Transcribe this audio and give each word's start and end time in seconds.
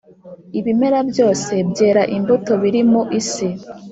ibimera 0.59 0.99
byose 1.09 1.51
byera 1.69 2.03
imbuto 2.15 2.51
biri 2.61 2.81
mu 2.91 3.01
isi 3.19 3.47